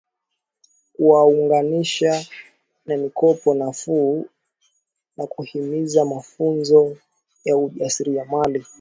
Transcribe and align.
Kuwaunganisha 0.93 2.25
na 2.85 2.97
mikopo 2.97 3.53
nafuu 3.53 4.25
na 5.17 5.27
kuhimiza 5.27 6.05
mafunzo 6.05 6.97
ya 7.45 7.57
ujasiriamali 7.57 8.65